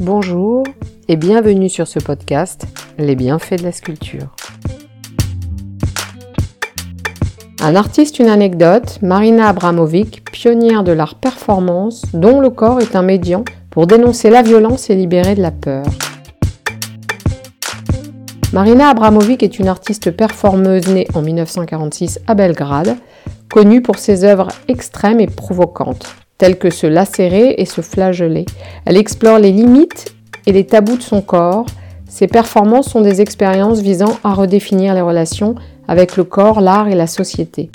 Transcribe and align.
Bonjour 0.00 0.64
et 1.08 1.16
bienvenue 1.16 1.68
sur 1.68 1.86
ce 1.86 1.98
podcast 1.98 2.64
Les 2.96 3.14
bienfaits 3.14 3.58
de 3.58 3.64
la 3.64 3.70
sculpture. 3.70 4.34
Un 7.60 7.76
artiste, 7.76 8.18
une 8.18 8.30
anecdote, 8.30 8.98
Marina 9.02 9.48
Abramovic, 9.48 10.24
pionnière 10.32 10.84
de 10.84 10.92
l'art 10.92 11.16
performance, 11.16 12.06
dont 12.14 12.40
le 12.40 12.48
corps 12.48 12.80
est 12.80 12.96
un 12.96 13.02
médian 13.02 13.44
pour 13.68 13.86
dénoncer 13.86 14.30
la 14.30 14.40
violence 14.40 14.88
et 14.88 14.94
libérer 14.94 15.34
de 15.34 15.42
la 15.42 15.50
peur. 15.50 15.84
Marina 18.54 18.88
Abramovic 18.88 19.42
est 19.42 19.58
une 19.58 19.68
artiste 19.68 20.12
performeuse 20.12 20.88
née 20.88 21.08
en 21.12 21.20
1946 21.20 22.20
à 22.26 22.34
Belgrade, 22.34 22.96
connue 23.50 23.82
pour 23.82 23.98
ses 23.98 24.24
œuvres 24.24 24.48
extrêmes 24.66 25.20
et 25.20 25.26
provocantes 25.26 26.06
tels 26.40 26.58
que 26.58 26.70
se 26.70 26.86
lacérer 26.86 27.54
et 27.58 27.66
se 27.66 27.82
flageller. 27.82 28.46
Elle 28.86 28.96
explore 28.96 29.38
les 29.38 29.52
limites 29.52 30.14
et 30.46 30.52
les 30.52 30.64
tabous 30.64 30.96
de 30.96 31.02
son 31.02 31.20
corps. 31.20 31.66
Ses 32.08 32.28
performances 32.28 32.88
sont 32.88 33.02
des 33.02 33.20
expériences 33.20 33.80
visant 33.80 34.16
à 34.24 34.32
redéfinir 34.32 34.94
les 34.94 35.02
relations 35.02 35.54
avec 35.86 36.16
le 36.16 36.24
corps, 36.24 36.62
l'art 36.62 36.88
et 36.88 36.94
la 36.94 37.06
société. 37.06 37.70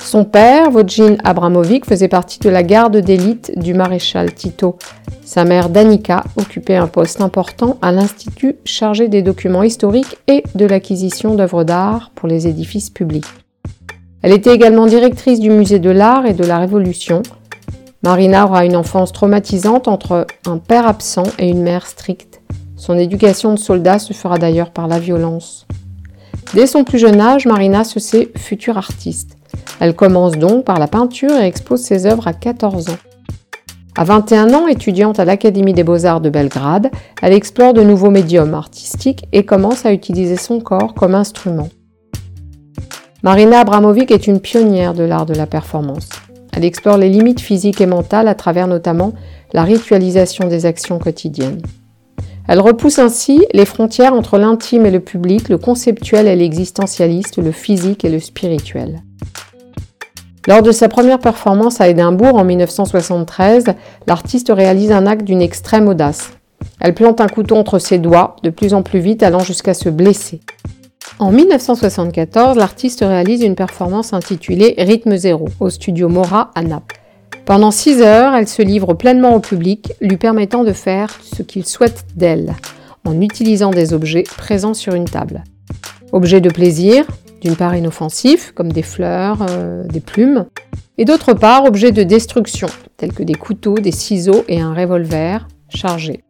Son 0.00 0.24
père, 0.24 0.70
Vojin 0.70 1.16
Abramovic, 1.24 1.84
faisait 1.84 2.06
partie 2.06 2.38
de 2.38 2.48
la 2.48 2.62
garde 2.62 2.96
d'élite 2.98 3.52
du 3.58 3.74
maréchal 3.74 4.32
Tito. 4.32 4.76
Sa 5.24 5.44
mère, 5.44 5.68
Danica, 5.68 6.22
occupait 6.36 6.76
un 6.76 6.86
poste 6.86 7.20
important 7.20 7.76
à 7.82 7.90
l'Institut 7.90 8.54
chargé 8.64 9.08
des 9.08 9.22
documents 9.22 9.64
historiques 9.64 10.16
et 10.28 10.44
de 10.54 10.64
l'acquisition 10.64 11.34
d'œuvres 11.34 11.64
d'art 11.64 12.12
pour 12.14 12.28
les 12.28 12.46
édifices 12.46 12.90
publics. 12.90 13.26
Elle 14.22 14.32
était 14.32 14.54
également 14.54 14.86
directrice 14.86 15.40
du 15.40 15.48
musée 15.48 15.78
de 15.78 15.90
l'art 15.90 16.26
et 16.26 16.34
de 16.34 16.44
la 16.44 16.58
Révolution. 16.58 17.22
Marina 18.02 18.44
aura 18.44 18.66
une 18.66 18.76
enfance 18.76 19.12
traumatisante 19.12 19.88
entre 19.88 20.26
un 20.46 20.58
père 20.58 20.86
absent 20.86 21.24
et 21.38 21.48
une 21.48 21.62
mère 21.62 21.86
stricte. 21.86 22.40
Son 22.76 22.98
éducation 22.98 23.54
de 23.54 23.58
soldat 23.58 23.98
se 23.98 24.12
fera 24.12 24.38
d'ailleurs 24.38 24.70
par 24.70 24.88
la 24.88 24.98
violence. 24.98 25.66
Dès 26.54 26.66
son 26.66 26.84
plus 26.84 26.98
jeune 26.98 27.20
âge, 27.20 27.46
Marina 27.46 27.84
se 27.84 28.00
sait 28.00 28.30
future 28.36 28.76
artiste. 28.76 29.36
Elle 29.80 29.94
commence 29.94 30.32
donc 30.32 30.64
par 30.64 30.78
la 30.78 30.86
peinture 30.86 31.32
et 31.32 31.46
expose 31.46 31.80
ses 31.80 32.06
œuvres 32.06 32.28
à 32.28 32.32
14 32.32 32.90
ans. 32.90 32.98
À 33.96 34.04
21 34.04 34.52
ans, 34.54 34.66
étudiante 34.66 35.18
à 35.18 35.24
l'Académie 35.24 35.74
des 35.74 35.84
beaux-arts 35.84 36.20
de 36.20 36.30
Belgrade, 36.30 36.90
elle 37.22 37.32
explore 37.32 37.72
de 37.72 37.82
nouveaux 37.82 38.10
médiums 38.10 38.54
artistiques 38.54 39.24
et 39.32 39.44
commence 39.44 39.86
à 39.86 39.92
utiliser 39.92 40.36
son 40.36 40.60
corps 40.60 40.94
comme 40.94 41.14
instrument. 41.14 41.68
Marina 43.22 43.60
Abramovic 43.60 44.10
est 44.12 44.26
une 44.26 44.40
pionnière 44.40 44.94
de 44.94 45.02
l'art 45.02 45.26
de 45.26 45.34
la 45.34 45.46
performance. 45.46 46.08
Elle 46.54 46.64
explore 46.64 46.96
les 46.96 47.10
limites 47.10 47.40
physiques 47.40 47.82
et 47.82 47.86
mentales 47.86 48.28
à 48.28 48.34
travers 48.34 48.66
notamment 48.66 49.12
la 49.52 49.62
ritualisation 49.62 50.48
des 50.48 50.64
actions 50.64 50.98
quotidiennes. 50.98 51.60
Elle 52.48 52.60
repousse 52.60 52.98
ainsi 52.98 53.44
les 53.52 53.66
frontières 53.66 54.14
entre 54.14 54.38
l'intime 54.38 54.86
et 54.86 54.90
le 54.90 55.00
public, 55.00 55.50
le 55.50 55.58
conceptuel 55.58 56.28
et 56.28 56.34
l'existentialiste, 56.34 57.36
le 57.36 57.52
physique 57.52 58.06
et 58.06 58.10
le 58.10 58.20
spirituel. 58.20 59.02
Lors 60.48 60.62
de 60.62 60.72
sa 60.72 60.88
première 60.88 61.18
performance 61.18 61.82
à 61.82 61.88
Édimbourg 61.88 62.36
en 62.36 62.44
1973, 62.44 63.66
l'artiste 64.06 64.50
réalise 64.50 64.92
un 64.92 65.06
acte 65.06 65.24
d'une 65.24 65.42
extrême 65.42 65.88
audace. 65.88 66.30
Elle 66.80 66.94
plante 66.94 67.20
un 67.20 67.28
couteau 67.28 67.56
entre 67.56 67.78
ses 67.78 67.98
doigts, 67.98 68.36
de 68.42 68.48
plus 68.48 68.72
en 68.72 68.82
plus 68.82 69.00
vite 69.00 69.22
allant 69.22 69.40
jusqu'à 69.40 69.74
se 69.74 69.90
blesser. 69.90 70.40
En 71.20 71.32
1974, 71.32 72.56
l'artiste 72.56 73.00
réalise 73.00 73.42
une 73.42 73.54
performance 73.54 74.14
intitulée 74.14 74.74
Rythme 74.78 75.18
zéro 75.18 75.48
au 75.60 75.68
studio 75.68 76.08
Mora 76.08 76.50
à 76.54 76.62
Naples. 76.62 76.98
Pendant 77.44 77.70
six 77.70 78.00
heures, 78.00 78.34
elle 78.34 78.48
se 78.48 78.62
livre 78.62 78.94
pleinement 78.94 79.34
au 79.34 79.40
public, 79.40 79.92
lui 80.00 80.16
permettant 80.16 80.64
de 80.64 80.72
faire 80.72 81.10
ce 81.22 81.42
qu'il 81.42 81.66
souhaite 81.66 82.06
d'elle, 82.16 82.54
en 83.04 83.20
utilisant 83.20 83.68
des 83.68 83.92
objets 83.92 84.22
présents 84.38 84.72
sur 84.72 84.94
une 84.94 85.04
table. 85.04 85.44
Objets 86.12 86.40
de 86.40 86.48
plaisir, 86.48 87.04
d'une 87.42 87.54
part 87.54 87.76
inoffensifs, 87.76 88.52
comme 88.52 88.72
des 88.72 88.82
fleurs, 88.82 89.44
euh, 89.50 89.84
des 89.84 90.00
plumes, 90.00 90.46
et 90.96 91.04
d'autre 91.04 91.34
part 91.34 91.66
objets 91.66 91.92
de 91.92 92.02
destruction, 92.02 92.68
tels 92.96 93.12
que 93.12 93.24
des 93.24 93.34
couteaux, 93.34 93.74
des 93.74 93.92
ciseaux 93.92 94.44
et 94.48 94.62
un 94.62 94.72
revolver 94.72 95.46
chargé. 95.68 96.24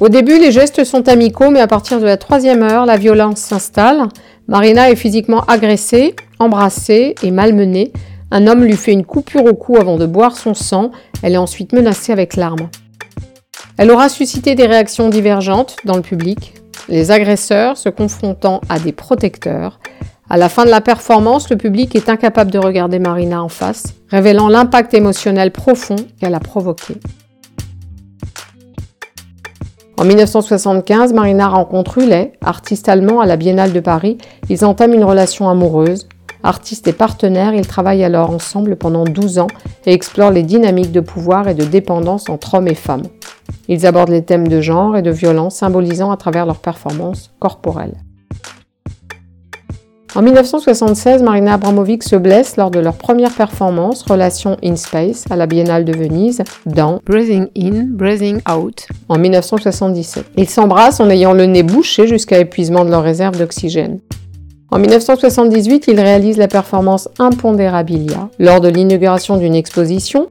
Au 0.00 0.08
début, 0.08 0.38
les 0.38 0.50
gestes 0.50 0.82
sont 0.84 1.08
amicaux, 1.08 1.50
mais 1.50 1.60
à 1.60 1.66
partir 1.66 2.00
de 2.00 2.06
la 2.06 2.16
troisième 2.16 2.62
heure, 2.62 2.86
la 2.86 2.96
violence 2.96 3.38
s'installe. 3.38 4.08
Marina 4.48 4.90
est 4.90 4.96
physiquement 4.96 5.42
agressée, 5.42 6.16
embrassée 6.38 7.14
et 7.22 7.30
malmenée. 7.30 7.92
Un 8.30 8.46
homme 8.46 8.64
lui 8.64 8.76
fait 8.76 8.92
une 8.92 9.04
coupure 9.04 9.44
au 9.44 9.54
cou 9.54 9.76
avant 9.76 9.98
de 9.98 10.06
boire 10.06 10.36
son 10.36 10.54
sang. 10.54 10.90
Elle 11.22 11.34
est 11.34 11.38
ensuite 11.38 11.74
menacée 11.74 12.12
avec 12.12 12.36
l'arme. 12.36 12.70
Elle 13.76 13.90
aura 13.90 14.08
suscité 14.08 14.54
des 14.54 14.66
réactions 14.66 15.10
divergentes 15.10 15.76
dans 15.84 15.96
le 15.96 16.02
public, 16.02 16.54
les 16.88 17.10
agresseurs 17.10 17.76
se 17.76 17.88
confrontant 17.88 18.60
à 18.68 18.78
des 18.78 18.92
protecteurs. 18.92 19.80
À 20.28 20.36
la 20.36 20.48
fin 20.48 20.64
de 20.64 20.70
la 20.70 20.80
performance, 20.80 21.50
le 21.50 21.56
public 21.56 21.94
est 21.94 22.08
incapable 22.08 22.50
de 22.50 22.58
regarder 22.58 22.98
Marina 22.98 23.42
en 23.42 23.48
face, 23.48 23.94
révélant 24.08 24.48
l'impact 24.48 24.94
émotionnel 24.94 25.50
profond 25.50 25.96
qu'elle 26.20 26.34
a 26.34 26.40
provoqué. 26.40 26.94
En 30.00 30.04
1975, 30.06 31.12
Marina 31.12 31.48
rencontre 31.48 31.98
Hulet, 31.98 32.32
artiste 32.40 32.88
allemand 32.88 33.20
à 33.20 33.26
la 33.26 33.36
Biennale 33.36 33.74
de 33.74 33.80
Paris. 33.80 34.16
Ils 34.48 34.64
entament 34.64 34.94
une 34.94 35.04
relation 35.04 35.50
amoureuse. 35.50 36.08
Artiste 36.42 36.88
et 36.88 36.94
partenaire, 36.94 37.52
ils 37.52 37.66
travaillent 37.66 38.02
alors 38.02 38.30
ensemble 38.30 38.76
pendant 38.76 39.04
12 39.04 39.40
ans 39.40 39.48
et 39.84 39.92
explorent 39.92 40.30
les 40.30 40.42
dynamiques 40.42 40.90
de 40.90 41.00
pouvoir 41.00 41.48
et 41.48 41.54
de 41.54 41.64
dépendance 41.64 42.30
entre 42.30 42.54
hommes 42.54 42.68
et 42.68 42.74
femmes. 42.74 43.02
Ils 43.68 43.86
abordent 43.86 44.08
les 44.08 44.24
thèmes 44.24 44.48
de 44.48 44.62
genre 44.62 44.96
et 44.96 45.02
de 45.02 45.10
violence, 45.10 45.56
symbolisant 45.56 46.10
à 46.10 46.16
travers 46.16 46.46
leurs 46.46 46.60
performances 46.60 47.30
corporelles. 47.38 47.98
En 50.16 50.22
1976, 50.22 51.22
Marina 51.22 51.54
Abramovic 51.54 52.02
se 52.02 52.16
blesse 52.16 52.56
lors 52.56 52.72
de 52.72 52.80
leur 52.80 52.94
première 52.94 53.32
performance, 53.32 54.02
Relation 54.02 54.56
in 54.60 54.74
Space, 54.74 55.24
à 55.30 55.36
la 55.36 55.46
Biennale 55.46 55.84
de 55.84 55.96
Venise, 55.96 56.42
dans 56.66 57.00
Breathing 57.06 57.46
In, 57.56 57.84
Breathing 57.86 58.40
Out, 58.50 58.88
en 59.08 59.18
1977. 59.18 60.26
Ils 60.36 60.48
s'embrassent 60.48 60.98
en 60.98 61.08
ayant 61.10 61.32
le 61.32 61.46
nez 61.46 61.62
bouché 61.62 62.08
jusqu'à 62.08 62.40
épuisement 62.40 62.84
de 62.84 62.90
leur 62.90 63.04
réserve 63.04 63.38
d'oxygène. 63.38 64.00
En 64.72 64.80
1978, 64.80 65.86
ils 65.86 66.00
réalisent 66.00 66.38
la 66.38 66.48
performance 66.48 67.08
Impondérabilia 67.20 68.30
lors 68.40 68.60
de 68.60 68.68
l'inauguration 68.68 69.36
d'une 69.36 69.54
exposition. 69.54 70.28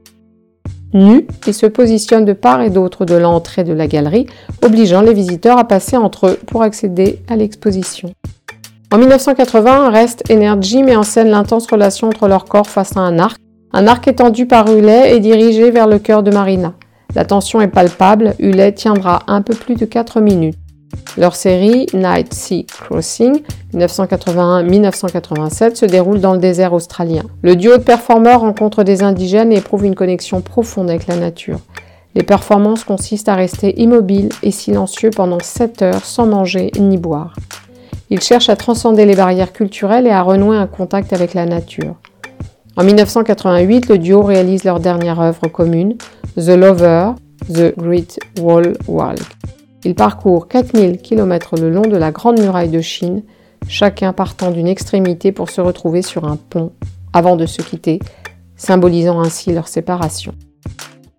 Nus, 0.92 1.26
ils 1.46 1.54
se 1.54 1.66
positionnent 1.66 2.26
de 2.26 2.34
part 2.34 2.60
et 2.60 2.68
d'autre 2.68 3.06
de 3.06 3.14
l'entrée 3.14 3.64
de 3.64 3.72
la 3.72 3.86
galerie, 3.86 4.26
obligeant 4.62 5.00
les 5.00 5.14
visiteurs 5.14 5.56
à 5.56 5.64
passer 5.64 5.96
entre 5.96 6.26
eux 6.26 6.38
pour 6.46 6.62
accéder 6.62 7.20
à 7.28 7.36
l'exposition. 7.36 8.12
En 8.92 8.98
1980, 8.98 9.90
Rest 9.90 10.24
Energy 10.32 10.82
met 10.82 10.96
en 10.96 11.04
scène 11.04 11.28
l'intense 11.28 11.70
relation 11.70 12.08
entre 12.08 12.26
leur 12.26 12.46
corps 12.46 12.66
face 12.66 12.96
à 12.96 13.00
un 13.00 13.20
arc. 13.20 13.38
Un 13.72 13.86
arc 13.86 14.08
étendu 14.08 14.46
par 14.46 14.66
Hulet 14.66 15.14
et 15.14 15.20
dirigé 15.20 15.70
vers 15.70 15.86
le 15.86 16.00
cœur 16.00 16.24
de 16.24 16.32
Marina. 16.32 16.74
La 17.14 17.24
tension 17.24 17.60
est 17.60 17.68
palpable, 17.68 18.34
Hulet 18.40 18.72
tiendra 18.72 19.20
un 19.28 19.42
peu 19.42 19.54
plus 19.54 19.76
de 19.76 19.84
4 19.84 20.20
minutes. 20.20 20.56
Leur 21.16 21.36
série 21.36 21.86
Night 21.94 22.34
Sea 22.34 22.66
Crossing 22.66 23.42
1981-1987 23.74 25.76
se 25.76 25.86
déroule 25.86 26.18
dans 26.18 26.32
le 26.32 26.40
désert 26.40 26.72
australien. 26.72 27.22
Le 27.42 27.54
duo 27.54 27.76
de 27.76 27.84
performeurs 27.84 28.40
rencontre 28.40 28.82
des 28.82 29.04
indigènes 29.04 29.52
et 29.52 29.58
éprouve 29.58 29.84
une 29.84 29.94
connexion 29.94 30.40
profonde 30.40 30.90
avec 30.90 31.06
la 31.06 31.14
nature. 31.14 31.60
Les 32.16 32.24
performances 32.24 32.82
consistent 32.82 33.28
à 33.28 33.36
rester 33.36 33.80
immobile 33.80 34.30
et 34.42 34.50
silencieux 34.50 35.10
pendant 35.10 35.38
7 35.40 35.82
heures 35.82 36.04
sans 36.04 36.26
manger 36.26 36.72
ni 36.76 36.98
boire. 36.98 37.36
Il 38.10 38.20
cherche 38.20 38.48
à 38.48 38.56
transcender 38.56 39.06
les 39.06 39.14
barrières 39.14 39.52
culturelles 39.52 40.08
et 40.08 40.10
à 40.10 40.22
renouer 40.22 40.56
un 40.56 40.66
contact 40.66 41.12
avec 41.12 41.32
la 41.32 41.46
nature. 41.46 41.94
En 42.76 42.82
1988, 42.82 43.88
le 43.88 43.98
duo 43.98 44.22
réalise 44.22 44.64
leur 44.64 44.80
dernière 44.80 45.20
œuvre 45.20 45.46
commune, 45.46 45.96
The 46.36 46.48
Lover, 46.48 47.12
The 47.48 47.76
Great 47.78 48.18
Wall 48.40 48.72
Walk. 48.88 49.20
Ils 49.84 49.94
parcourent 49.94 50.48
4000 50.48 50.98
km 50.98 51.54
le 51.56 51.70
long 51.70 51.82
de 51.82 51.96
la 51.96 52.10
Grande 52.10 52.40
Muraille 52.40 52.68
de 52.68 52.80
Chine, 52.80 53.22
chacun 53.68 54.12
partant 54.12 54.50
d'une 54.50 54.66
extrémité 54.66 55.30
pour 55.30 55.48
se 55.48 55.60
retrouver 55.60 56.02
sur 56.02 56.24
un 56.24 56.36
pont 56.36 56.72
avant 57.12 57.36
de 57.36 57.46
se 57.46 57.62
quitter, 57.62 58.00
symbolisant 58.56 59.20
ainsi 59.20 59.52
leur 59.52 59.68
séparation. 59.68 60.34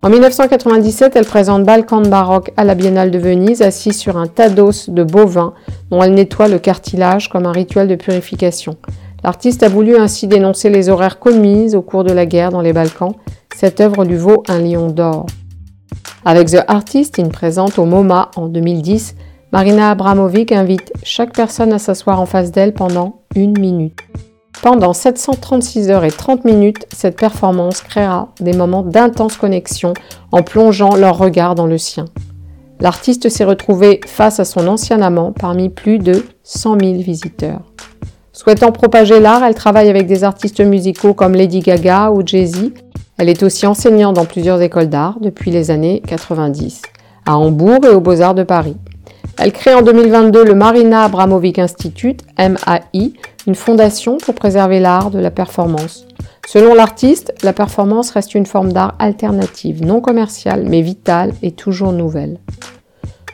En 0.04 0.10
1997, 0.10 1.14
elle 1.14 1.24
présente 1.24 1.62
Balkan 1.62 2.02
baroque 2.02 2.50
à 2.56 2.64
la 2.64 2.74
Biennale 2.74 3.12
de 3.12 3.20
Venise, 3.20 3.62
assise 3.62 3.96
sur 3.96 4.16
un 4.16 4.26
tas 4.26 4.48
d'os 4.48 4.90
de 4.90 5.04
bovin 5.04 5.54
dont 5.92 6.02
elle 6.02 6.14
nettoie 6.14 6.48
le 6.48 6.58
cartilage 6.58 7.28
comme 7.28 7.46
un 7.46 7.52
rituel 7.52 7.86
de 7.86 7.94
purification. 7.94 8.74
L'artiste 9.22 9.62
a 9.62 9.68
voulu 9.68 9.96
ainsi 9.96 10.26
dénoncer 10.26 10.70
les 10.70 10.88
horreurs 10.88 11.20
commises 11.20 11.76
au 11.76 11.82
cours 11.82 12.02
de 12.02 12.12
la 12.12 12.26
guerre 12.26 12.50
dans 12.50 12.62
les 12.62 12.72
Balkans. 12.72 13.14
Cette 13.54 13.80
œuvre 13.80 14.04
lui 14.04 14.16
vaut 14.16 14.42
un 14.48 14.58
lion 14.58 14.88
d'or. 14.88 15.26
Avec 16.24 16.48
The 16.48 16.64
Artist, 16.66 17.18
une 17.18 17.30
présente 17.30 17.78
au 17.78 17.84
MoMA 17.84 18.32
en 18.34 18.48
2010, 18.48 19.14
Marina 19.52 19.92
Abramovic 19.92 20.50
invite 20.50 20.92
chaque 21.04 21.32
personne 21.32 21.72
à 21.72 21.78
s'asseoir 21.78 22.20
en 22.20 22.26
face 22.26 22.50
d'elle 22.50 22.74
pendant 22.74 23.20
une 23.36 23.56
minute. 23.56 24.00
Pendant 24.60 24.92
736 24.92 25.90
heures 25.90 26.04
et 26.04 26.10
30 26.10 26.44
minutes, 26.44 26.86
cette 26.94 27.16
performance 27.16 27.80
créera 27.80 28.28
des 28.40 28.52
moments 28.52 28.82
d'intense 28.82 29.36
connexion 29.36 29.94
en 30.30 30.42
plongeant 30.42 30.94
leur 30.94 31.18
regard 31.18 31.54
dans 31.54 31.66
le 31.66 31.78
sien. 31.78 32.04
L'artiste 32.80 33.28
s'est 33.28 33.44
retrouvé 33.44 34.00
face 34.06 34.40
à 34.40 34.44
son 34.44 34.66
ancien 34.66 35.02
amant 35.02 35.32
parmi 35.32 35.68
plus 35.68 35.98
de 35.98 36.24
100 36.42 36.80
000 36.80 36.92
visiteurs. 36.94 37.60
Souhaitant 38.32 38.72
propager 38.72 39.20
l'art, 39.20 39.44
elle 39.44 39.54
travaille 39.54 39.88
avec 39.88 40.06
des 40.06 40.24
artistes 40.24 40.60
musicaux 40.60 41.14
comme 41.14 41.34
Lady 41.34 41.60
Gaga 41.60 42.10
ou 42.10 42.22
Jay-Z. 42.26 42.72
Elle 43.18 43.28
est 43.28 43.42
aussi 43.42 43.66
enseignante 43.66 44.16
dans 44.16 44.24
plusieurs 44.24 44.60
écoles 44.62 44.88
d'art 44.88 45.18
depuis 45.20 45.50
les 45.50 45.70
années 45.70 46.02
90, 46.06 46.82
à 47.26 47.36
Hambourg 47.36 47.84
et 47.84 47.88
aux 47.94 48.00
Beaux-Arts 48.00 48.34
de 48.34 48.42
Paris. 48.42 48.76
Elle 49.38 49.52
crée 49.52 49.74
en 49.74 49.82
2022 49.82 50.44
le 50.44 50.54
Marina 50.54 51.04
Abramovic 51.04 51.58
Institute, 51.58 52.22
MAI, 52.38 53.12
une 53.46 53.54
fondation 53.54 54.18
pour 54.18 54.34
préserver 54.34 54.80
l'art 54.80 55.10
de 55.10 55.18
la 55.18 55.30
performance. 55.30 56.06
Selon 56.46 56.74
l'artiste, 56.74 57.34
la 57.42 57.52
performance 57.52 58.10
reste 58.10 58.34
une 58.34 58.46
forme 58.46 58.72
d'art 58.72 58.94
alternative, 58.98 59.84
non 59.84 60.00
commerciale, 60.00 60.64
mais 60.68 60.82
vitale 60.82 61.32
et 61.42 61.52
toujours 61.52 61.92
nouvelle. 61.92 62.38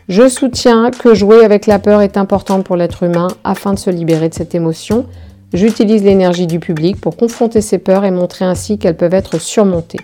Je 0.08 0.28
soutiens 0.28 0.90
que 0.90 1.14
jouer 1.14 1.44
avec 1.44 1.66
la 1.66 1.78
peur 1.78 2.00
est 2.00 2.16
important 2.16 2.62
pour 2.62 2.76
l'être 2.76 3.02
humain 3.02 3.28
afin 3.44 3.74
de 3.74 3.78
se 3.78 3.90
libérer 3.90 4.28
de 4.30 4.34
cette 4.34 4.54
émotion. 4.54 5.06
J'utilise 5.52 6.02
l'énergie 6.02 6.46
du 6.46 6.60
public 6.60 7.00
pour 7.00 7.16
confronter 7.16 7.60
ces 7.60 7.78
peurs 7.78 8.04
et 8.04 8.10
montrer 8.10 8.44
ainsi 8.44 8.78
qu'elles 8.78 8.96
peuvent 8.96 9.14
être 9.14 9.38
surmontées. 9.38 10.00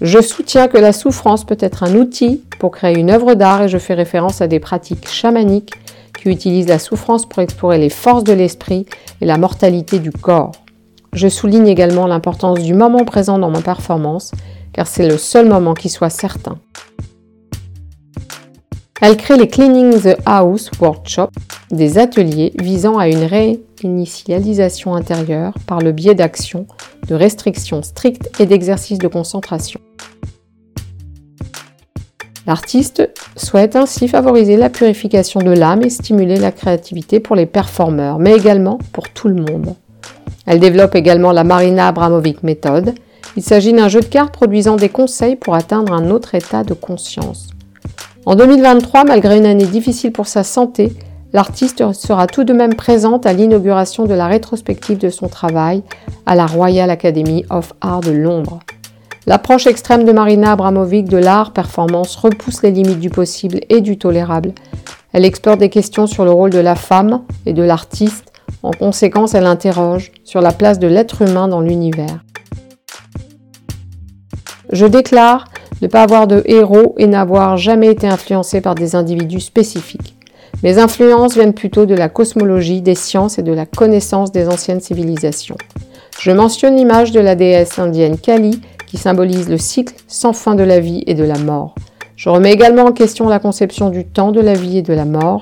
Je 0.00 0.20
soutiens 0.20 0.68
que 0.68 0.78
la 0.78 0.92
souffrance 0.92 1.44
peut 1.44 1.56
être 1.58 1.82
un 1.82 1.94
outil 1.96 2.42
pour 2.58 2.70
créer 2.70 2.98
une 2.98 3.10
œuvre 3.10 3.34
d'art 3.34 3.62
et 3.62 3.68
je 3.68 3.78
fais 3.78 3.94
référence 3.94 4.40
à 4.40 4.46
des 4.46 4.60
pratiques 4.60 5.08
chamaniques 5.08 5.72
qui 6.22 6.30
utilisent 6.30 6.68
la 6.68 6.78
souffrance 6.78 7.26
pour 7.26 7.42
explorer 7.42 7.78
les 7.78 7.90
forces 7.90 8.22
de 8.24 8.32
l'esprit 8.32 8.86
et 9.20 9.26
la 9.26 9.38
mortalité 9.38 9.98
du 9.98 10.12
corps. 10.12 10.52
Je 11.12 11.28
souligne 11.28 11.66
également 11.66 12.06
l'importance 12.06 12.60
du 12.60 12.74
moment 12.74 13.04
présent 13.04 13.38
dans 13.38 13.50
ma 13.50 13.60
performance, 13.60 14.30
car 14.72 14.86
c'est 14.86 15.08
le 15.08 15.18
seul 15.18 15.48
moment 15.48 15.74
qui 15.74 15.88
soit 15.88 16.10
certain. 16.10 16.58
Elle 19.00 19.16
crée 19.16 19.36
les 19.36 19.48
Cleaning 19.48 20.00
the 20.00 20.16
House 20.24 20.70
Workshop, 20.80 21.30
des 21.72 21.98
ateliers 21.98 22.52
visant 22.60 22.98
à 22.98 23.08
une 23.08 23.24
réinitialisation 23.24 24.94
intérieure 24.94 25.54
par 25.66 25.80
le 25.80 25.90
biais 25.90 26.14
d'actions, 26.14 26.66
de 27.08 27.16
restrictions 27.16 27.82
strictes 27.82 28.30
et 28.38 28.46
d'exercices 28.46 28.98
de 28.98 29.08
concentration. 29.08 29.80
L'artiste 32.46 33.08
souhaite 33.36 33.76
ainsi 33.76 34.08
favoriser 34.08 34.56
la 34.56 34.68
purification 34.68 35.40
de 35.40 35.52
l'âme 35.52 35.82
et 35.82 35.90
stimuler 35.90 36.36
la 36.36 36.50
créativité 36.50 37.20
pour 37.20 37.36
les 37.36 37.46
performeurs, 37.46 38.18
mais 38.18 38.34
également 38.34 38.78
pour 38.92 39.08
tout 39.08 39.28
le 39.28 39.36
monde. 39.36 39.76
Elle 40.46 40.58
développe 40.58 40.96
également 40.96 41.30
la 41.30 41.44
Marina 41.44 41.86
Abramovic 41.86 42.42
Method. 42.42 42.94
Il 43.36 43.42
s'agit 43.44 43.72
d'un 43.72 43.88
jeu 43.88 44.00
de 44.00 44.06
cartes 44.06 44.34
produisant 44.34 44.74
des 44.74 44.88
conseils 44.88 45.36
pour 45.36 45.54
atteindre 45.54 45.92
un 45.92 46.10
autre 46.10 46.34
état 46.34 46.64
de 46.64 46.74
conscience. 46.74 47.48
En 48.26 48.34
2023, 48.34 49.04
malgré 49.04 49.38
une 49.38 49.46
année 49.46 49.66
difficile 49.66 50.10
pour 50.10 50.26
sa 50.26 50.42
santé, 50.42 50.92
l'artiste 51.32 51.92
sera 51.92 52.26
tout 52.26 52.42
de 52.42 52.52
même 52.52 52.74
présente 52.74 53.24
à 53.24 53.32
l'inauguration 53.32 54.04
de 54.04 54.14
la 54.14 54.26
rétrospective 54.26 54.98
de 54.98 55.10
son 55.10 55.28
travail 55.28 55.82
à 56.26 56.34
la 56.34 56.46
Royal 56.46 56.90
Academy 56.90 57.44
of 57.50 57.72
Art 57.80 58.00
de 58.00 58.10
Londres. 58.10 58.58
L'approche 59.26 59.68
extrême 59.68 60.04
de 60.04 60.10
Marina 60.10 60.52
Abramovic 60.52 61.08
de 61.08 61.16
l'art 61.16 61.52
performance 61.52 62.16
repousse 62.16 62.62
les 62.62 62.72
limites 62.72 62.98
du 62.98 63.08
possible 63.08 63.60
et 63.68 63.80
du 63.80 63.96
tolérable. 63.96 64.52
Elle 65.12 65.24
explore 65.24 65.56
des 65.56 65.68
questions 65.68 66.08
sur 66.08 66.24
le 66.24 66.32
rôle 66.32 66.50
de 66.50 66.58
la 66.58 66.74
femme 66.74 67.22
et 67.46 67.52
de 67.52 67.62
l'artiste. 67.62 68.32
En 68.64 68.72
conséquence, 68.72 69.34
elle 69.34 69.46
interroge 69.46 70.10
sur 70.24 70.40
la 70.40 70.50
place 70.50 70.80
de 70.80 70.88
l'être 70.88 71.22
humain 71.22 71.46
dans 71.46 71.60
l'univers. 71.60 72.24
Je 74.72 74.86
déclare 74.86 75.44
ne 75.82 75.86
pas 75.86 76.02
avoir 76.02 76.26
de 76.26 76.42
héros 76.46 76.94
et 76.98 77.06
n'avoir 77.06 77.56
jamais 77.56 77.88
été 77.88 78.08
influencé 78.08 78.60
par 78.60 78.74
des 78.74 78.96
individus 78.96 79.40
spécifiques. 79.40 80.16
Mes 80.64 80.78
influences 80.78 81.34
viennent 81.34 81.54
plutôt 81.54 81.86
de 81.86 81.94
la 81.94 82.08
cosmologie, 82.08 82.82
des 82.82 82.94
sciences 82.94 83.38
et 83.38 83.42
de 83.42 83.52
la 83.52 83.66
connaissance 83.66 84.32
des 84.32 84.48
anciennes 84.48 84.80
civilisations. 84.80 85.56
Je 86.20 86.30
mentionne 86.30 86.76
l'image 86.76 87.10
de 87.10 87.20
la 87.20 87.34
déesse 87.34 87.78
indienne 87.78 88.18
Kali 88.18 88.60
qui 88.92 88.98
symbolise 88.98 89.48
le 89.48 89.56
cycle 89.56 89.94
sans 90.06 90.34
fin 90.34 90.54
de 90.54 90.62
la 90.62 90.78
vie 90.78 91.02
et 91.06 91.14
de 91.14 91.24
la 91.24 91.38
mort. 91.38 91.74
Je 92.14 92.28
remets 92.28 92.52
également 92.52 92.84
en 92.84 92.92
question 92.92 93.26
la 93.26 93.38
conception 93.38 93.88
du 93.88 94.04
temps 94.04 94.32
de 94.32 94.40
la 94.40 94.52
vie 94.52 94.76
et 94.76 94.82
de 94.82 94.92
la 94.92 95.06
mort. 95.06 95.40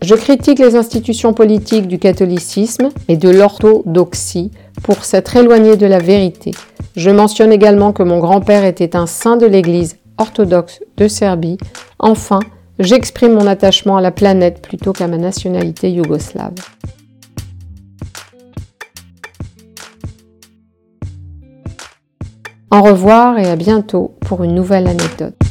Je 0.00 0.14
critique 0.14 0.58
les 0.58 0.74
institutions 0.74 1.34
politiques 1.34 1.86
du 1.86 1.98
catholicisme 1.98 2.88
et 3.08 3.18
de 3.18 3.28
l'orthodoxie 3.28 4.52
pour 4.82 5.04
s'être 5.04 5.36
éloigné 5.36 5.76
de 5.76 5.84
la 5.84 5.98
vérité. 5.98 6.52
Je 6.96 7.10
mentionne 7.10 7.52
également 7.52 7.92
que 7.92 8.02
mon 8.02 8.20
grand-père 8.20 8.64
était 8.64 8.96
un 8.96 9.06
saint 9.06 9.36
de 9.36 9.44
l'Église 9.44 9.98
orthodoxe 10.16 10.80
de 10.96 11.08
Serbie. 11.08 11.58
Enfin, 11.98 12.40
j'exprime 12.78 13.34
mon 13.34 13.46
attachement 13.46 13.98
à 13.98 14.00
la 14.00 14.12
planète 14.12 14.62
plutôt 14.62 14.94
qu'à 14.94 15.08
ma 15.08 15.18
nationalité 15.18 15.92
yougoslave. 15.92 16.54
Au 22.70 22.82
revoir 22.82 23.38
et 23.38 23.46
à 23.46 23.56
bientôt 23.56 24.14
pour 24.20 24.44
une 24.44 24.54
nouvelle 24.54 24.88
anecdote. 24.88 25.47